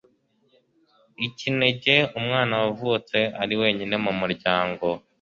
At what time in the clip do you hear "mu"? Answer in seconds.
4.03-4.11